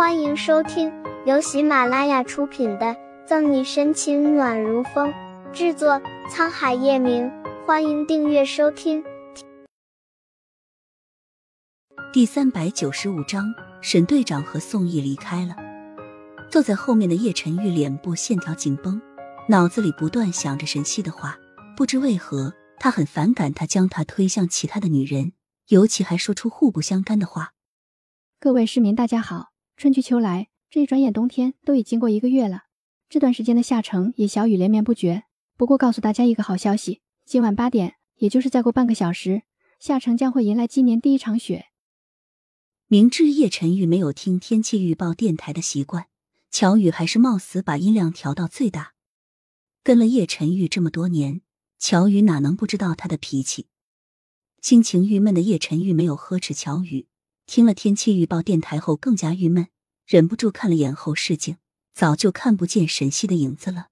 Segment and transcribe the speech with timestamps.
[0.00, 0.90] 欢迎收听
[1.26, 2.86] 由喜马拉雅出品的
[3.26, 5.12] 《赠你深情暖如风》，
[5.52, 7.30] 制作沧海夜明。
[7.66, 9.04] 欢迎订阅收听。
[12.14, 13.44] 第三百九十五章，
[13.82, 15.54] 沈队长和宋毅离开了。
[16.50, 18.98] 坐在后面的叶晨玉脸部线条紧绷，
[19.50, 21.36] 脑子里不断想着沈西的话。
[21.76, 25.32] 不知为何，他很反感他将他推向其他的女人，
[25.68, 27.50] 尤其还说出互不相干的话。
[28.40, 29.50] 各位市民，大家好。
[29.80, 32.64] 春去秋来，这一转眼冬天都已经过一个月了。
[33.08, 35.22] 这段时间的下城也小雨连绵不绝。
[35.56, 39.44] 不过，告诉大家一个好消息：今晚八点，也就是再过半个小时，
[39.78, 41.68] 下城将会迎来今年第一场雪。
[42.88, 46.08] 明知叶晨玉没有听天气预报电台的习惯。
[46.50, 48.92] 乔宇还是冒死把音量调到最大。
[49.82, 51.40] 跟了叶晨玉这么多年，
[51.78, 53.68] 乔宇哪能不知道他的脾气？
[54.60, 57.06] 心情郁闷的叶晨玉没有呵斥乔宇，
[57.46, 59.66] 听了天气预报电台后更加郁闷，
[60.10, 61.58] 忍不住看了眼后视镜，
[61.94, 63.90] 早就看不见沈西的影子了。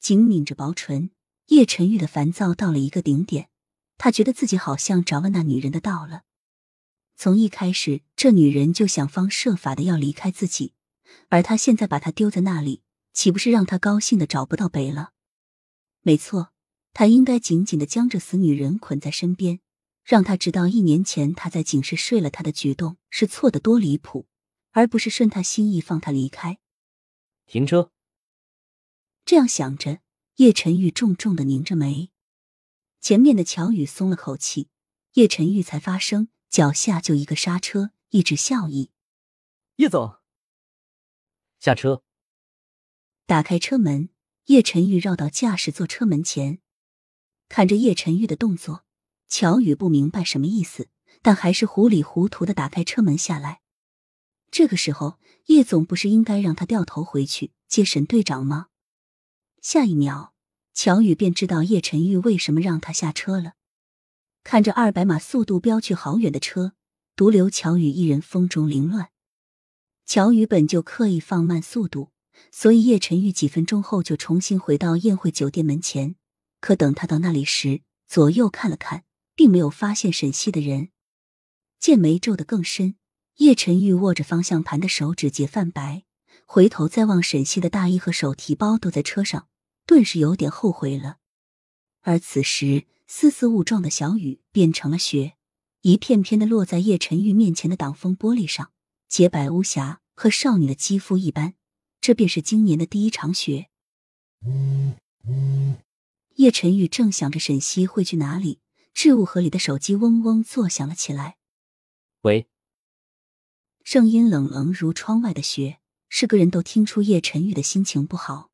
[0.00, 1.12] 紧抿着薄唇，
[1.50, 3.48] 叶晨玉的烦躁到了一个顶点，
[3.96, 6.22] 他觉得自己好像着了那女人的道了。
[7.14, 10.72] 从一开始，这女人就想方设法的要离开自己。
[11.28, 12.82] 而他现在把她丢在那里，
[13.12, 15.12] 岂不是让他高兴的找不到北了？
[16.02, 16.50] 没错，
[16.92, 19.60] 他应该紧紧的将这死女人捆在身边，
[20.02, 24.26] 让他知道一年前他在警室睡了他的举动是错的多离谱，
[24.72, 26.58] 而不是顺他心意放他离开。
[27.46, 27.90] 停车。
[29.24, 30.00] 这样想着，
[30.36, 32.10] 叶晨玉重重的拧着眉。
[33.00, 34.68] 前面的乔宇松了口气，
[35.14, 38.90] 叶晨玉才发声，脚下就一个刹车，一直笑意。
[39.76, 40.16] 叶总。
[41.58, 42.02] 下车，
[43.26, 44.10] 打开车门，
[44.46, 46.60] 叶晨玉绕到驾驶座车门前，
[47.48, 48.84] 看着叶晨玉的动作，
[49.28, 50.88] 乔宇不明白什么意思，
[51.22, 53.60] 但还是糊里糊涂的打开车门下来。
[54.50, 58.66] 这个时候，叶总不是应该让他掉头回去接沈队长吗？
[59.62, 60.34] 下一秒，
[60.74, 63.54] 乔宇便知道叶晨玉为什么让他下车了。
[64.42, 66.72] 看着二百码速度飙去好远的车，
[67.14, 69.10] 独留乔宇一人风中凌乱。
[70.06, 72.10] 乔宇本就刻意放慢速度，
[72.50, 76.16] 所以叶晨玉几分钟后就重新回到宴会酒店门前。
[76.60, 79.04] 可等他到那里时，左右看了看，
[79.34, 80.88] 并没有发现沈西的人。
[81.78, 82.96] 剑眉皱得更深，
[83.40, 86.04] 叶晨玉握着方向盘的手指节泛白，
[86.44, 89.48] 回头再望沈西的大衣和手提包都在车上，
[89.86, 91.16] 顿时有点后悔了。
[92.02, 95.36] 而此时，丝丝雾状的小雨变成了雪，
[95.80, 98.72] 一片片的落在叶晨玉面前的挡风玻璃上。
[99.08, 101.54] 洁白无瑕，和少女的肌肤一般。
[102.02, 103.70] 这便是今年的第一场雪。
[106.36, 108.60] 叶晨玉正想着沈西会去哪里，
[108.92, 111.38] 置物盒里的手机嗡嗡作响了起来。
[112.20, 112.46] 喂，
[113.92, 118.52] 声音冷冷如窗外的雪，是个人都听出叶晨玉的心情不好。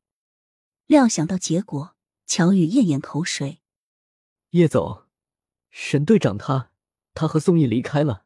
[0.87, 3.61] 料想到结果，乔宇咽咽口水。
[4.49, 5.03] 叶总，
[5.69, 6.71] 沈队长他
[7.13, 8.25] 他和宋毅离开了。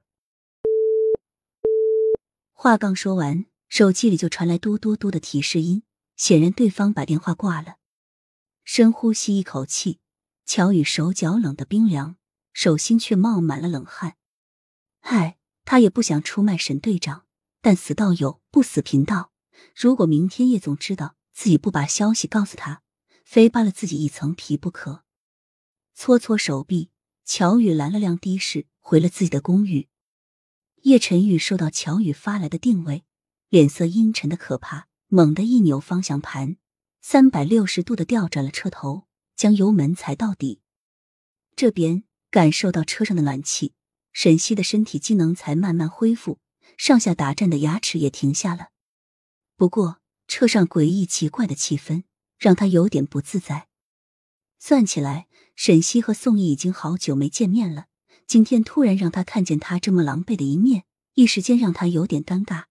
[2.53, 5.83] 话刚说完，手机里就传来嘟嘟嘟的提示音，
[6.15, 7.75] 显然对方把电话挂了。
[8.63, 9.99] 深呼吸一口气，
[10.45, 12.15] 乔宇手脚冷得冰凉，
[12.53, 14.15] 手心却冒满了冷汗。
[15.01, 15.39] 唉，
[15.71, 17.23] 他也不想出卖沈队长，
[17.61, 19.31] 但死道友不死贫道。
[19.73, 22.81] 如果明天叶总知道自己不把消息告诉他，
[23.23, 25.05] 非扒了自己一层皮不可。
[25.95, 26.89] 搓搓手臂，
[27.23, 29.87] 乔宇拦了辆的士，回了自己的公寓。
[30.81, 33.05] 叶晨玉收到乔宇发来的定位，
[33.47, 36.57] 脸色阴沉的可怕，猛地一扭方向盘，
[36.99, 39.07] 三百六十度的调转了车头，
[39.37, 40.59] 将油门踩到底。
[41.55, 43.73] 这边感受到车上的暖气，
[44.13, 46.39] 沈西的身体机能才慢慢恢复，
[46.77, 48.69] 上下打颤的牙齿也停下了。
[49.55, 52.03] 不过车上诡异奇怪的气氛
[52.37, 53.67] 让他有点不自在。
[54.59, 57.85] 算起来，沈西和宋毅已经好久没见面了。
[58.27, 60.85] 今天突然让他看见他这么狼狈的一面，
[61.15, 62.65] 一时间让他有点尴尬。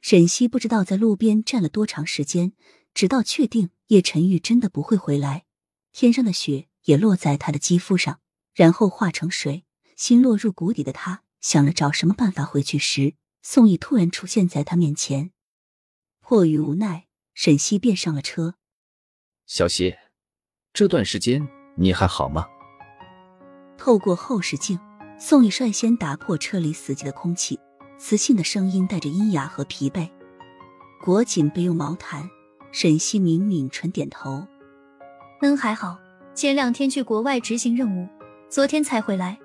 [0.00, 2.52] 沈西不知道在路边站了多长时间，
[2.94, 5.44] 直到确定叶晨玉真的不会回来，
[5.92, 8.20] 天上的雪也落在他的肌肤上，
[8.54, 9.64] 然后化成水，
[9.96, 15.30] 心落入谷底的他想了找什么办法回去时，宋毅突然出现在他面前。
[16.20, 18.54] 迫于无奈，沈西便上了车。
[19.46, 19.96] 小西，
[20.72, 21.46] 这段时间
[21.76, 22.46] 你还好吗？
[23.76, 24.78] 透过后视镜，
[25.18, 27.58] 宋毅率先打破车里死寂的空气，
[27.98, 30.08] 磁性的声音带着阴哑和疲惫。
[31.04, 32.30] 裹紧备用毛毯，
[32.70, 34.46] 沈西抿抿唇，点头
[35.42, 35.98] ：“嗯，还好。
[36.34, 38.08] 前两天去国外执行任务，
[38.48, 39.38] 昨天才回来。”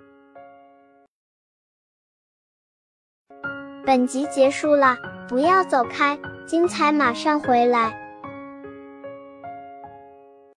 [3.87, 4.97] 本集结束了，
[5.29, 8.06] 不要走开，精彩马上回来。